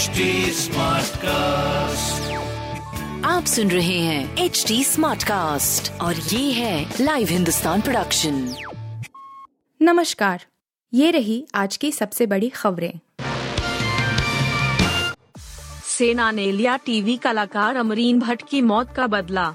HD 0.00 0.06
cast 1.16 2.32
आप 3.26 3.44
सुन 3.44 3.70
रहे 3.70 3.98
हैं 3.98 4.36
एच 4.36 4.64
डी 4.68 4.84
स्मार्ट 4.84 5.24
कास्ट 5.24 6.00
और 6.00 6.16
ये 6.16 6.52
है 6.52 6.94
लाइव 7.00 7.28
हिंदुस्तान 7.28 7.80
प्रोडक्शन 7.80 8.54
नमस्कार। 9.82 10.44
ये 10.94 11.10
रही 11.10 11.46
आज 11.54 11.76
की 11.76 11.92
सबसे 11.92 12.26
बड़ी 12.26 12.48
खबरें। 12.48 12.92
सेना 15.84 16.30
ने 16.30 16.52
लिया 16.52 16.76
टीवी 16.76 17.16
कलाकार 17.16 17.76
अमरीन 17.76 18.20
भट्ट 18.20 18.42
की 18.48 18.60
मौत 18.60 18.94
का 18.96 19.06
बदला। 19.06 19.54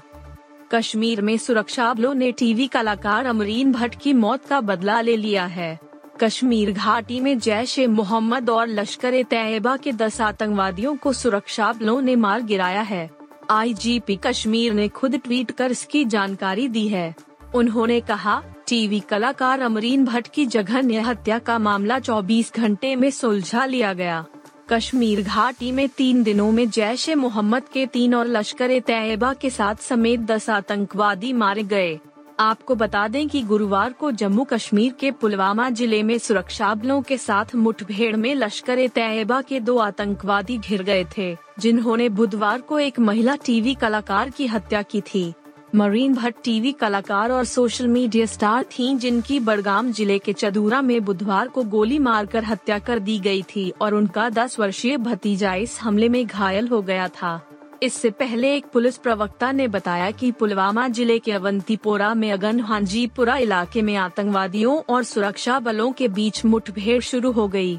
कश्मीर 0.74 1.20
में 1.20 1.38
सुरक्षा 1.38 1.94
बलों 1.94 2.14
ने 2.14 2.32
टीवी 2.32 2.66
कलाकार 2.66 3.26
अमरीन 3.26 3.72
भट्ट 3.72 4.00
की 4.02 4.12
मौत 4.12 4.46
का 4.46 4.60
बदला 4.60 5.00
ले 5.00 5.16
लिया 5.16 5.46
है। 5.46 5.85
कश्मीर 6.20 6.72
घाटी 6.72 7.20
में 7.20 7.38
जैश 7.38 7.78
ए 7.78 7.86
मोहम्मद 7.86 8.50
और 8.50 8.68
लश्कर 8.68 9.14
ए 9.14 9.22
तैयबा 9.22 9.76
के 9.76 9.92
दस 9.92 10.20
आतंकवादियों 10.20 10.96
को 10.96 11.12
सुरक्षा 11.12 11.72
बलों 11.72 12.00
ने 12.02 12.16
मार 12.16 12.42
गिराया 12.42 12.80
है। 12.80 13.10
आईजीपी 13.50 14.16
कश्मीर 14.16 14.72
ने 14.72 14.88
खुद 14.88 15.16
ट्वीट 15.16 15.50
कर 15.50 15.70
इसकी 15.70 16.04
जानकारी 16.04 16.68
दी 16.68 16.88
है। 16.88 17.14
उन्होंने 17.54 18.00
कहा, 18.00 18.42
टीवी 18.68 19.00
कलाकार 19.00 19.60
अमरीन 19.60 20.04
भट्ट 20.04 20.28
की 20.28 20.46
जघन्य 20.46 21.00
हत्या 21.00 21.38
का 21.38 21.58
मामला 21.58 21.98
24 21.98 22.52
घंटे 22.56 22.96
में 22.96 23.10
सुलझा 23.10 23.64
लिया 23.66 23.92
गया। 23.92 24.24
कश्मीर 24.68 25.22
घाटी 25.22 25.72
में 25.72 25.88
तीन 25.88 26.22
दिनों 26.22 26.50
में 26.52 26.70
जैश 26.70 27.08
ए 27.08 27.14
मोहम्मद 27.14 27.68
के 27.72 27.86
तीन 27.86 28.14
और 28.14 28.26
लश्कर 28.26 28.70
ए 28.70 28.80
तैयबा 28.80 29.34
के 29.34 29.50
साथ 29.50 29.74
समेत 29.74 30.20
दस 30.20 30.50
आतंकवादी 30.50 31.32
मारे 31.32 31.62
गए। 31.62 31.98
आपको 32.38 32.74
बता 32.74 33.06
दें 33.08 33.28
कि 33.28 33.40
गुरुवार 33.42 33.92
को 33.92 34.10
जम्मू 34.12 34.44
कश्मीर 34.44 34.92
के 34.92 35.10
पुलवामा 35.10 35.68
ज़िले 35.70 36.02
में 36.02 36.16
सुरक्षा 36.18 36.74
बलों 36.74 37.00
के 37.02 37.16
साथ 37.18 37.54
मुठभेड़ 37.54 38.16
में 38.16 38.34
लश्कर 38.34 38.78
ए 38.78 38.88
तैयबा 38.88 39.40
के 39.42 39.60
दो 39.60 39.76
आतंकवादी 39.78 40.58
घिर 40.58 40.82
गए 40.82 41.04
थे, 41.16 41.36
जिन्होंने 41.58 42.08
बुधवार 42.10 42.60
को 42.60 42.78
एक 42.78 42.98
महिला 43.00 43.36
टीवी 43.46 43.74
कलाकार 43.74 44.30
की 44.30 44.46
हत्या 44.46 44.82
की 44.82 45.00
थी। 45.00 45.32
मरीन 45.74 46.14
भट्ट 46.14 46.36
टीवी 46.44 46.72
कलाकार 46.72 47.32
और 47.32 47.44
सोशल 47.44 47.88
मीडिया 47.88 48.26
स्टार 48.26 48.64
थीं, 48.78 48.96
जिनकी 48.98 49.40
बड़गाम 49.40 49.90
ज़िले 49.92 50.18
के 50.18 50.32
चदूरा 50.32 50.82
में 50.82 51.04
बुधवार 51.04 51.48
को 51.48 51.62
गोली 51.64 51.98
मारकर 51.98 52.44
हत्या 52.44 52.78
कर 52.78 52.98
दी 52.98 53.18
गई 53.18 53.42
थी 53.46 53.70
और 53.80 53.94
उनका 53.94 54.28
10 54.30 54.58
वर्षीय 54.60 54.96
भतीजा 54.98 55.54
इस 55.54 55.78
हमले 55.82 56.08
में 56.08 56.24
घायल 56.26 56.68
हो 56.68 56.82
गया 56.82 57.08
था। 57.10 57.40
इससे 57.82 58.10
पहले 58.10 58.54
एक 58.56 58.66
पुलिस 58.66 58.96
प्रवक्ता 58.98 59.50
ने 59.52 59.66
बताया 59.68 60.10
कि 60.10 60.30
पुलवामा 60.32 60.86
ज़िले 60.88 61.18
के 61.18 61.32
अवंतीपोरा 61.32 62.12
में 62.14 62.30
अगन 62.32 62.60
हांजीपुरा 62.60 63.36
इलाके 63.36 63.82
में 63.82 63.94
आतंकवादियों 63.96 64.78
और 64.88 65.04
सुरक्षा 65.04 65.58
बलों 65.58 65.90
के 65.92 66.08
बीच 66.08 66.44
मुठभेड़ 66.44 67.00
शुरू 67.02 67.32
हो 67.32 67.48
गई। 67.48 67.78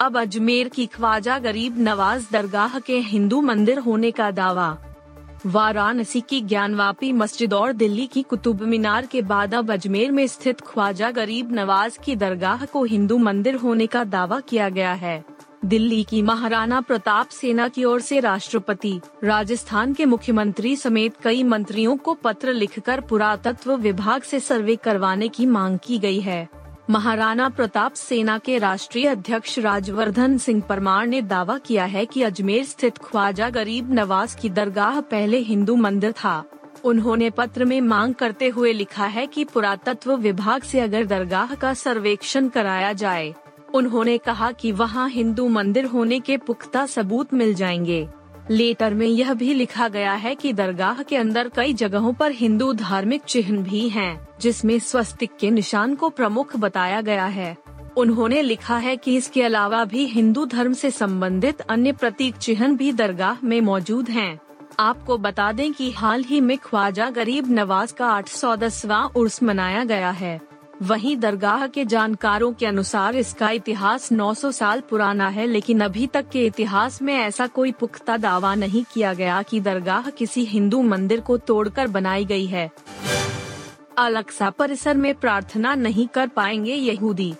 अब 0.00 0.18
अजमेर 0.18 0.68
की 0.68 0.86
ख्वाजा 0.86 1.38
गरीब 1.38 1.78
नवाज़ 1.78 2.26
दरगाह 2.32 2.78
के 2.78 2.98
हिंदू 2.98 3.40
मंदिर 3.40 3.78
होने 3.78 4.10
का 4.10 4.30
दावा 4.30 4.76
वाराणसी 5.46 6.20
की 6.20 6.40
ज्ञानवापी 6.40 7.12
मस्जिद 7.12 7.54
और 7.54 7.72
दिल्ली 7.72 8.06
की 8.06 8.22
कुतुब 8.22 8.62
मीनार 8.62 9.06
के 9.06 9.22
बाद 9.22 9.54
अब 9.54 9.72
अजमेर 9.72 10.10
में 10.10 10.26
स्थित 10.26 10.60
ख्वाजा 10.60 11.10
गरीब 11.10 11.52
नवाज़ 11.52 11.98
की 12.04 12.16
दरगाह 12.16 12.64
को 12.64 12.84
हिंदू 12.84 13.18
मंदिर 13.18 13.54
होने 13.54 13.86
का 13.86 14.04
दावा 14.06 14.40
किया 14.40 14.68
गया 14.68 14.92
है 14.94 15.22
दिल्ली 15.64 16.02
की 16.04 16.22
महाराणा 16.22 16.80
प्रताप 16.80 17.28
सेना 17.28 17.68
की 17.68 17.84
ओर 17.84 18.00
से 18.00 18.20
राष्ट्रपति, 18.20 19.00
राजस्थान 19.24 19.92
के 19.92 20.04
मुख्यमंत्री 20.04 20.76
समेत 20.76 21.14
कई 21.24 21.42
मंत्रियों 21.42 21.96
को 21.96 22.14
पत्र 22.14 22.52
लिखकर 22.52 23.00
पुरातत्व 23.00 23.74
विभाग 23.76 24.22
से 24.22 24.40
सर्वे 24.40 24.76
करवाने 24.76 25.28
की 25.28 25.46
मांग 25.46 25.78
की 25.84 25.98
गई 25.98 26.20
है। 26.20 26.48
महाराणा 26.90 27.48
प्रताप 27.48 27.94
सेना 27.94 28.38
के 28.38 28.58
राष्ट्रीय 28.58 29.06
अध्यक्ष 29.06 29.58
राजवर्धन 29.58 30.38
सिंह 30.38 30.62
परमार 30.68 31.06
ने 31.06 31.22
दावा 31.22 31.58
किया 31.58 31.84
है 31.84 32.06
कि 32.06 32.22
अजमेर 32.22 32.64
स्थित 32.64 32.98
ख्वाजा 32.98 33.50
गरीब 33.50 33.92
नवाज़ 33.92 34.36
की 34.36 34.48
दरगाह 34.50 35.00
पहले 35.00 35.38
हिंदू 35.38 35.76
मंदिर 35.76 36.12
था। 36.12 36.42
उन्होंने 36.84 37.30
पत्र 37.30 37.64
में 37.64 37.80
मांग 37.80 38.14
करते 38.14 38.48
हुए 38.48 38.72
लिखा 38.72 39.06
है 39.06 39.26
कि 39.26 39.44
पुरातत्व 39.44 40.16
विभाग 40.16 40.62
से 40.62 40.80
अगर 40.80 41.04
दरगाह 41.04 41.54
का 41.54 41.74
सर्वेक्षण 41.74 42.48
कराया 42.48 42.92
जाए 42.92 43.34
उन्होंने 43.74 44.18
कहा 44.18 44.52
कि 44.52 44.72
वहाँ 44.72 45.08
हिंदू 45.08 45.48
मंदिर 45.48 45.84
होने 45.84 46.20
के 46.20 46.36
पुख्ता 46.36 46.86
सबूत 46.86 47.34
मिल 47.34 47.54
जाएँगे। 47.54 48.08
लेटर 48.50 48.94
में 48.94 49.06
यह 49.06 49.34
भी 49.34 49.54
लिखा 49.54 49.88
गया 49.88 50.12
है 50.12 50.34
कि 50.34 50.52
दरगाह 50.52 51.02
के 51.02 51.16
अंदर 51.16 51.48
कई 51.48 51.72
जगहों 51.72 52.12
पर 52.12 52.30
हिंदू 52.30 52.72
धार्मिक 52.72 53.22
चिन्ह 53.22 53.62
भी 53.62 53.88
हैं, 53.88 54.28
जिसमें 54.40 54.78
स्वस्तिक 54.78 55.30
के 55.40 55.50
निशान 55.50 55.94
को 55.94 56.10
प्रमुख 56.10 56.56
बताया 56.56 57.00
गया 57.00 57.26
है। 57.26 57.56
उन्होंने 57.96 58.42
लिखा 58.42 58.76
है 58.76 58.96
कि 58.96 59.16
इसके 59.16 59.42
अलावा 59.42 59.84
भी 59.84 60.06
हिंदू 60.06 60.46
धर्म 60.46 60.72
से 60.72 60.90
संबंधित 60.90 61.60
अन्य 61.60 61.92
प्रतीक 61.92 62.36
चिन्ह 62.36 62.76
भी 62.76 62.92
दरगाह 62.92 63.46
में 63.46 63.60
मौजूद 63.60 64.08
हैं। 64.08 64.40
आपको 64.80 65.18
बता 65.18 65.52
दें 65.52 65.72
कि 65.72 65.90
हाल 65.90 66.24
ही 66.24 66.40
में 66.40 66.58
ख्वाजा 66.58 67.10
गरीब 67.10 67.50
नवाज़ 67.50 67.94
का 67.94 68.06
आठ 68.06 68.28
सौ 68.28 68.56
दसवा 68.56 69.10
उर्स 69.16 69.42
मनाया 69.42 69.84
गया 69.84 70.10
है। 70.10 70.49
वहीं 70.82 71.16
दरगाह 71.16 71.66
के 71.66 71.84
जानकारों 71.84 72.52
के 72.52 72.66
अनुसार 72.66 73.16
इसका 73.16 73.50
इतिहास 73.50 74.12
900 74.12 74.52
साल 74.52 74.80
पुराना 74.80 75.28
है, 75.28 75.46
लेकिन 75.46 75.80
अभी 75.80 76.06
तक 76.06 76.28
के 76.28 76.46
इतिहास 76.46 77.02
में 77.02 77.14
ऐसा 77.14 77.46
कोई 77.46 77.72
पुख्ता 77.72 78.16
दावा 78.16 78.54
नहीं 78.54 78.84
किया 78.94 79.14
गया 79.14 79.42
कि 79.42 79.60
दरगाह 79.60 80.10
किसी 80.10 80.44
हिंदू 80.44 80.82
मंदिर 80.82 81.20
को 81.20 81.36
तोड़कर 81.38 81.86
बनाई 81.86 82.24
गई 82.24 82.46
है। 82.46 82.70
अलक्सा 83.98 84.50
परिसर 84.50 84.96
में 84.96 85.14
प्रार्थना 85.14 85.74
नहीं 85.74 86.06
कर 86.08 86.28
पाएँगे 86.28 86.74
यहूदी। 86.74 87.34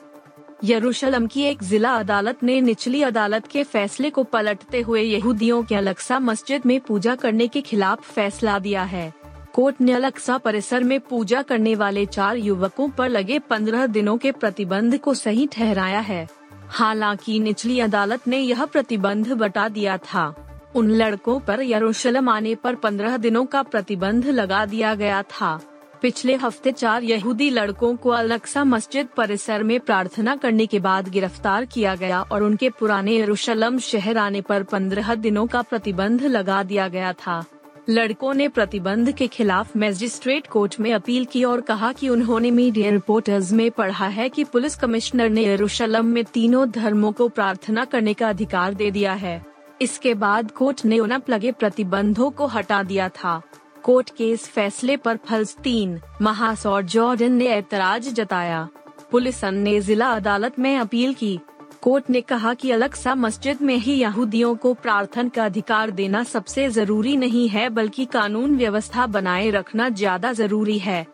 यरूशलम 0.64 1.26
की 1.26 1.42
एक 1.42 1.62
जिला 1.62 1.94
अदालत 1.94 2.42
ने 2.42 2.60
निचली 2.60 3.02
अदालत 3.02 3.46
के 3.46 3.62
फैसले 3.62 4.10
को 4.10 4.24
पलटते 4.24 4.80
हुए 4.80 5.02
यहूदियों 5.02 5.62
के 5.62 5.74
अलक्सा 5.74 6.18
मस्जिद 6.18 6.66
में 6.66 6.80
पूजा 6.80 7.14
करने 7.14 7.48
के 7.48 7.60
खिलाफ 7.60 8.12
फैसला 8.12 8.58
दिया 8.58 8.82
है। 8.82 9.19
कोर्ट 9.54 9.80
ने 9.80 9.92
अलक्सा 9.92 10.38
परिसर 10.38 10.84
में 10.84 11.00
पूजा 11.00 11.42
करने 11.42 11.74
वाले 11.74 12.06
चार 12.06 12.36
युवकों 12.36 12.88
पर 12.88 13.08
लगे 13.08 13.38
पंद्रह 13.38 13.86
दिनों 13.86 14.16
के 14.18 14.32
प्रतिबंध 14.32 14.98
को 14.98 15.14
सही 15.14 15.46
ठहराया 15.46 16.00
है। 16.00 16.28
हालाँकि 16.68 17.38
निचली 17.40 17.80
अदालत 17.80 18.28
ने 18.28 18.38
यह 18.38 18.64
प्रतिबंध 18.64 19.32
बता 19.32 19.68
दिया 19.68 19.96
था। 19.96 20.34
उन 20.74 20.90
लड़कों 20.90 21.40
पर 21.40 21.62
यरूशलेम 21.62 22.28
आने 22.28 22.54
पर 22.54 22.74
पंद्रह 22.74 23.16
दिनों 23.16 23.44
का 23.46 23.62
प्रतिबंध 23.62 24.26
लगा 24.26 24.66
दिया 24.66 24.94
गया 24.94 25.22
था। 25.22 25.60
पिछले 26.02 26.34
हफ़्ते 26.34 26.72
चार 26.72 27.02
यहूदी 27.02 27.50
लड़कों 27.50 27.96
को 27.96 28.10
अलक्सा 28.10 28.64
मस्जिद 28.64 29.08
परिसर 29.16 29.62
में 29.62 29.80
प्रार्थना 29.80 30.36
करने 30.36 30.66
के 30.66 30.78
बाद 30.78 31.08
गिरफ़्तार 31.08 31.64
किया 31.64 31.94
गया 31.94 32.22
और 32.22 32.42
उनके 32.42 32.70
पुराने 32.70 33.16
यरूशलेम 33.16 33.78
शहर 33.78 34.18
आने 34.18 34.40
पर 34.40 34.62
पंद्रह 34.62 35.14
दिनों 35.14 35.46
का 35.46 35.62
प्रतिबंध 35.62 36.22
लगा 36.22 36.62
दिया 36.62 36.88
गया 36.88 37.12
था। 37.12 37.44
लड़कों 37.90 38.34
ने 38.34 38.48
प्रतिबंध 38.48 39.12
के 39.12 39.26
खिलाफ 39.26 39.76
मैजिस्ट्रेट 39.76 40.46
कोर्ट 40.46 40.76
में 40.80 40.92
अपील 40.92 41.24
की 41.24 41.44
और 41.44 41.60
कहा 41.60 41.92
कि 41.92 42.08
उन्होंने 42.08 42.50
मीडिया 42.50 42.90
रिपोर्टर्स 42.90 43.52
में 43.52 43.70
पढ़ा 43.70 44.06
है 44.06 44.28
कि 44.28 44.44
पुलिस 44.44 44.76
कमिश्नर 44.76 45.30
ने 45.30 45.44
यरूशलेम 45.46 46.06
में 46.06 46.24
तीनों 46.24 46.70
धर्मों 46.70 47.12
को 47.12 47.28
प्रार्थना 47.28 47.84
करने 47.84 48.14
का 48.14 48.28
अधिकार 48.28 48.74
दे 48.74 48.90
दिया 48.90 49.12
है। 49.12 49.46
इसके 49.82 50.14
बाद 50.14 50.50
कोर्ट 50.50 50.84
ने 50.84 50.98
उन 50.98 51.22
लगे 51.30 51.52
प्रतिबंधों 51.52 52.30
को 52.30 52.46
हटा 52.46 52.82
दिया 52.82 53.08
था। 53.08 53.42
कोर्ट 53.82 54.10
के 54.16 54.30
इस 54.30 54.46
फैसले 54.46 54.96
पर 54.96 55.16
फलस्तीन 55.16 56.00
महास 56.22 56.66
और 56.66 56.82
जॉर्डन 56.82 57.32
ने 57.32 57.46
ऐतराज 57.46 58.14
जताया। 58.14 58.68
पुलिस 59.10 59.44
ने 59.44 59.80
जिला 59.80 60.08
अदालत 60.08 60.58
में 60.58 60.76
अपील 60.78 61.14
की 61.14 61.40
कोर्ट 61.82 62.10
ने 62.10 62.20
कहा 62.20 62.52
कि 62.54 62.70
अलक्सा 62.70 63.14
मस्जिद 63.14 63.60
में 63.62 63.76
ही 63.76 63.92
यहूदियों 63.92 64.54
को 64.54 64.72
प्रार्थना 64.74 65.28
का 65.28 65.44
अधिकार 65.44 65.90
देना 65.90 66.22
सबसे 66.22 66.68
ज़रूरी 66.68 67.16
नहीं 67.16 67.48
है, 67.48 67.68
बल्कि 67.68 68.04
कानून 68.04 68.56
व्यवस्था 68.56 69.06
बनाए 69.06 69.50
रखना 69.50 69.88
ज़्यादा 69.88 70.32
ज़रूरी 70.32 70.78
है। 70.78 71.06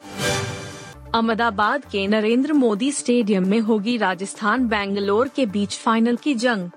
अहमदाबाद 1.14 1.84
के 1.84 2.06
नरेंद्र 2.06 2.52
मोदी 2.52 2.90
स्टेडियम 2.92 3.46
में 3.48 3.60
होगी 3.60 3.96
राजस्थान 3.96 4.66
बेंगलोर 4.68 5.28
के 5.28 5.46
बीच 5.46 5.76
फाइनल 5.78 6.16
की 6.16 6.34
जंग। 6.34 6.70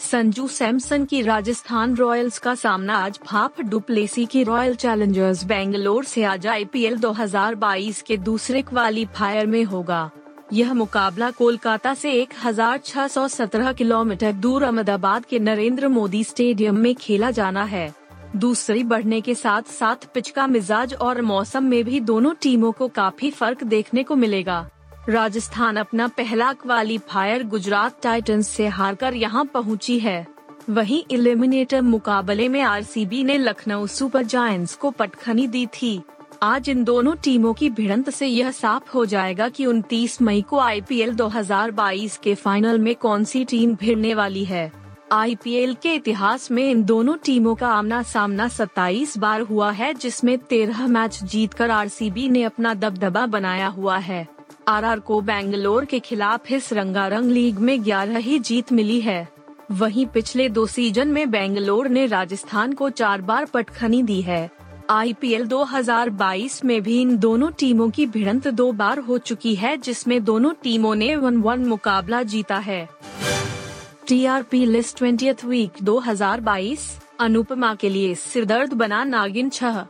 संजू 0.00 0.46
सैमसन 0.48 1.04
की 1.04 1.22
राजस्थान 1.22 1.94
रॉयल्स 1.96 2.38
का 2.38 2.54
सामना 2.54 2.96
आज 2.96 3.18
भाप 3.26 3.60
डुप्लेसी 3.60 4.26
की 4.26 4.42
रॉयल 4.44 4.74
चैलेंजर्स 4.74 5.44
बेंगलोर 5.44 6.04
से 6.04 6.24
आज 6.24 6.46
आईपीएल 6.46 6.96
2022 6.96 8.00
के 8.02 8.16
दूसरे 8.16 8.62
क्वालीफायर 8.62 9.46
में 9.46 9.64
होगा। 9.64 10.10
यह 10.52 10.72
मुकाबला 10.74 11.30
कोलकाता 11.30 11.92
से 11.94 12.12
1617 12.12 13.72
किलोमीटर 13.72 14.32
दूर 14.32 14.62
अहमदाबाद 14.62 15.24
के 15.24 15.38
नरेंद्र 15.38 15.88
मोदी 15.88 16.24
स्टेडियम 16.24 16.76
में 16.76 16.94
खेला 16.94 17.30
जाना 17.30 17.64
है। 17.64 17.94
दूसरी 18.36 18.84
बढ़ने 18.84 19.20
के 19.20 19.34
साथ 19.34 19.62
साथ 19.62 20.08
पिच 20.14 20.30
का 20.30 20.46
मिजाज 20.46 20.94
और 20.94 21.20
मौसम 21.22 21.64
में 21.64 21.84
भी 21.84 22.00
दोनों 22.00 22.34
टीमों 22.34 22.72
को 22.72 22.88
काफ़ी 22.88 23.30
फ़र्क 23.30 23.64
देखने 23.64 24.02
को 24.02 24.16
मिलेगा। 24.16 24.68
राजस्थान 25.08 25.76
अपना 25.76 26.08
पहला 26.08 26.52
क्वालीफायर 26.52 27.42
गुजरात 27.42 28.02
टाइटंस 28.02 28.48
से 28.48 28.66
हारकर 28.66 29.14
यहाँ 29.14 29.44
पहुँची 29.44 29.98
है। 29.98 30.26
वहीं 30.70 31.02
इलिमिनेटर 31.10 31.82
मुकाबले 31.82 32.48
में 32.48 32.60
आरसीबी 32.60 33.24
ने 33.24 33.38
लखनऊ 33.38 33.86
सुपर 33.86 34.22
जायंट्स 34.22 34.74
को 34.74 34.90
पटखनी 34.90 35.46
दी 35.46 35.66
थी। 35.66 36.00
आज 36.42 36.68
इन 36.68 36.84
दोनों 36.84 37.14
टीमों 37.14 37.54
की 37.54 37.70
भिड़ंत 37.70 38.10
से 38.10 38.26
यह 38.26 38.50
साफ़ 38.50 38.90
हो 38.90 39.06
जाएगा 39.06 39.48
कि 39.48 39.66
29 39.66 40.22
मई 40.22 40.42
को 40.42 40.58
आईपीएल 40.58 41.14
2022 41.14 42.16
के 42.16 42.34
फाइनल 42.34 42.78
में 42.78 42.94
कौन 42.94 43.24
सी 43.24 43.44
टीम 43.44 43.74
भिड़ने 43.74 44.14
वाली 44.14 44.44
है। 44.44 44.72
आईपीएल 45.12 45.74
के 45.74 45.94
इतिहास 45.94 46.50
में 46.50 46.70
इन 46.70 46.84
दोनों 46.84 47.16
टीमों 47.24 47.54
का 47.54 47.68
आमना 47.68 48.02
सामना 48.02 48.48
27 48.48 49.18
बार 49.18 49.40
हुआ 49.40 49.70
है, 49.70 49.94
जिसमें 49.94 50.38
13 50.38 50.86
मैच 50.86 51.24
जीतकर 51.24 51.70
आरसीबी 51.70 52.28
ने 52.28 52.42
अपना 52.42 52.74
दबदबा 52.74 53.26
बनाया 53.26 53.66
हुआ 53.66 53.98
है। 53.98 54.28
आरआर 54.68 54.98
को 54.98 55.20
बेंगलोर 55.20 55.84
के 55.84 55.98
खिलाफ 55.98 56.52
इस 56.52 56.72
रंगारंग 56.72 57.30
लीग 57.30 57.58
में 57.58 57.84
ग्यारह 57.84 58.18
ही 58.18 58.38
जीत 58.38 58.72
मिली 58.72 59.00
है। 59.00 59.28
वहीं 59.70 60.06
पिछले 60.06 60.48
दो 60.48 60.66
सीज़न 60.66 61.08
में 61.08 61.30
बेंगलोर 61.30 61.88
ने 61.88 62.06
राजस्थान 62.06 62.72
को 62.72 62.90
चार 62.90 63.20
बार 63.20 63.44
पटखनी 63.44 64.02
दी 64.02 64.22
है। 64.22 64.57
आईपीएल 64.90 65.46
2022 65.46 66.64
में 66.64 66.82
भी 66.82 67.00
इन 67.00 67.16
दोनों 67.18 67.50
टीमों 67.50 67.90
की 67.90 68.06
भिड़ंत 68.06 68.48
दो 68.48 68.72
बार 68.72 68.98
हो 68.98 69.18
चुकी 69.18 69.54
है, 69.54 69.76
जिसमें 69.76 70.24
दोनों 70.24 70.52
टीमों 70.62 70.94
ने 70.94 71.16
वन 71.16 71.36
वन 71.36 71.66
मुकाबला 71.66 72.22
जीता 72.22 72.58
है। 72.58 72.88
TRP 74.08 74.66
list 74.66 74.98
twenty 74.98 75.32
week 75.44 75.72
2022 75.82 76.98
Anupama 77.20 77.74
के 77.74 77.88
लिए 77.88 78.14
सिरदर्द 78.14 78.72
बना 78.72 79.04
नागिन 79.04 79.50
छह। 79.50 79.82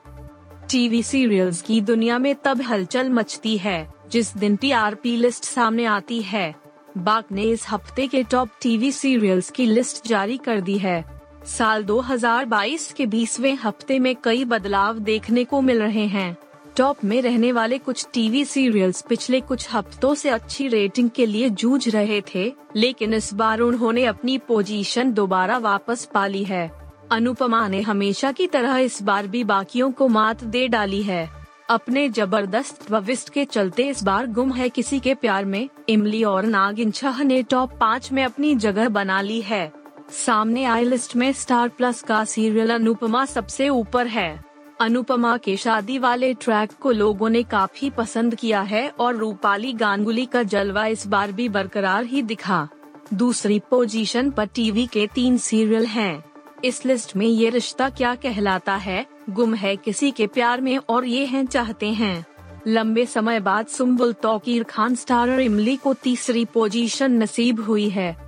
टीवी 0.70 1.02
सीरियल्स 1.02 1.62
की 1.62 1.80
दुनिया 1.80 2.18
में 2.18 2.34
तब 2.44 2.62
हलचल 2.62 3.08
मचती 3.08 3.58
है, 3.58 3.94
जिस 4.12 4.36
दिन 4.36 4.56
टीआरपी 4.56 5.16
लिस्ट 5.16 5.44
सामने 5.44 5.84
आती 5.84 6.22
है। 6.22 6.54
बाग 6.98 7.24
ने 7.32 7.42
इस 7.42 7.66
हफ़्ते 7.70 8.06
के 8.06 8.22
टॉप 8.22 8.48
टीवी 8.62 8.92
सीरियल्स 8.92 9.50
की 9.50 9.66
लिस्ट 9.66 10.08
जारी 10.08 10.36
कर 10.36 10.60
दी 10.60 10.78
है। 10.78 11.17
साल 11.46 11.84
2022 11.84 12.92
के 12.92 13.06
बीसवें 13.06 13.54
हफ़्ते 13.54 13.98
में 13.98 14.14
कई 14.24 14.44
बदलाव 14.44 14.98
देखने 14.98 15.44
को 15.44 15.60
मिल 15.60 15.82
रहे 15.82 16.06
हैं। 16.06 16.36
टॉप 16.76 17.04
में 17.04 17.22
रहने 17.22 17.52
वाले 17.52 17.78
कुछ 17.78 18.06
टीवी 18.12 18.44
सीरियल्स 18.44 19.02
पिछले 19.02 19.40
कुछ 19.40 19.68
हफ्तों 19.72 20.14
से 20.14 20.28
अच्छी 20.28 20.68
रेटिंग 20.68 21.10
के 21.10 21.26
लिए 21.26 21.48
जूझ 21.50 21.88
रहे 21.88 22.20
थे, 22.34 22.52
लेकिन 22.76 23.14
इस 23.14 23.34
बार 23.34 23.60
उन्होंने 23.60 24.04
अपनी 24.04 24.38
पोजीशन 24.38 25.12
दोबारा 25.12 25.58
वापस 25.58 26.04
पा 26.04 26.26
ली 26.26 26.44
है। 26.44 26.70
अनुपमा 27.10 27.68
ने 27.68 27.80
हमेशा 27.80 28.32
की 28.32 28.46
तरह 28.46 28.76
इस 28.76 29.02
बार 29.02 29.26
भी 29.26 29.44
बाकियों 29.44 29.90
को 29.92 30.08
मात 30.08 30.44
दे 30.44 30.68
डाली 30.68 31.02
है। 31.02 31.28
अपने 31.70 32.08
ज़बरदस्त 32.08 32.90
भविष्य 32.90 33.30
के 33.34 33.44
चलते 33.44 33.88
इस 33.88 34.02
बार 34.02 34.26
गुम 34.26 34.52
है 34.52 34.68
किसी 34.68 35.00
के 35.00 35.14
प्यार 35.14 35.44
में, 35.44 35.68
इमली 35.88 36.22
और 36.24 36.46
नागिन 36.46 36.90
छह 36.90 37.22
ने 37.22 37.42
टॉप 37.42 37.72
पाँच 37.80 38.12
में 38.12 38.24
अपनी 38.24 38.54
जगह 38.54 38.88
बना 38.88 39.20
ली 39.20 39.40
है। 39.40 39.77
सामने 40.08 40.64
आई 40.64 40.84
लिस्ट 40.84 41.16
में 41.16 41.32
स्टार 41.32 41.68
प्लस 41.68 42.02
का 42.02 42.24
सीरियल 42.24 42.74
अनुपमा 42.74 43.24
सबसे 43.24 43.68
ऊपर 43.68 44.06
है। 44.06 44.44
अनुपमा 44.80 45.36
के 45.36 45.56
शादी 45.56 45.98
वाले 45.98 46.34
ट्रैक 46.34 46.72
को 46.80 46.90
लोगों 46.90 47.28
ने 47.30 47.42
काफ़ी 47.42 47.90
पसंद 47.90 48.34
किया 48.34 48.60
है 48.60 48.88
और 48.90 49.16
रूपाली 49.16 49.72
गांगुली 49.72 50.26
का 50.26 50.42
जलवा 50.42 50.86
इस 50.86 51.06
बार 51.06 51.32
भी 51.32 51.48
बरकरार 51.48 52.04
ही 52.04 52.22
दिखा। 52.22 52.68
दूसरी 53.14 53.58
पोजीशन 53.70 54.30
पर 54.30 54.46
टीवी 54.46 54.86
के 54.86 55.06
तीन 55.06 55.38
सीरियल 55.38 55.86
हैं। 55.86 56.24
इस 56.64 56.84
लिस्ट 56.86 57.16
में 57.16 57.26
ये 57.26 57.50
रिश्ता 57.50 57.88
क्या 57.88 58.14
कहलाता 58.14 58.74
है, 58.74 59.06
गुम 59.30 59.54
है 59.54 59.76
किसी 59.76 60.10
के 60.10 60.26
प्यार 60.26 60.60
में 60.60 60.76
और 60.78 61.04
ये 61.04 61.24
हैं 61.24 61.46
चाहते 61.46 61.86
हैं। 61.86 62.26
लंबे 62.66 63.06
समय 63.06 63.40
बाद 63.40 63.66
सुम्बुल 63.66 64.12
तौकीर 64.12 64.62
खान 64.62 64.94
स्टारर 64.94 65.40
इमली 65.40 65.76
को 65.76 65.94
तीसरी 65.94 66.44
पोजीशन 66.44 67.22
नसीब 67.22 67.60
हुई 67.60 67.88
है। 67.88 68.27